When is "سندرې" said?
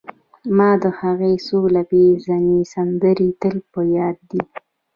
2.73-3.29